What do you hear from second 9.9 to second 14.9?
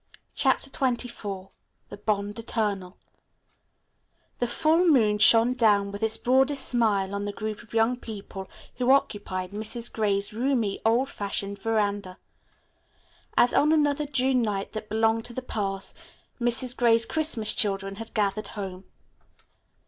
Gray's roomy, old fashioned veranda. As on another June night that